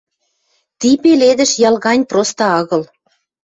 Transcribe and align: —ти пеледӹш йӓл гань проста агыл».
—ти 0.79 0.89
пеледӹш 1.01 1.51
йӓл 1.61 1.75
гань 1.85 2.03
проста 2.09 2.45
агыл». 2.59 2.83